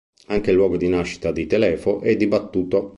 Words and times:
Anche 0.29 0.49
il 0.49 0.55
luogo 0.55 0.77
di 0.77 0.87
nascita 0.87 1.31
di 1.31 1.45
Telefo 1.45 2.01
è 2.01 2.15
dibattuto. 2.17 2.89